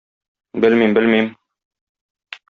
Белмим, 0.63 0.95
белмим... 0.97 1.27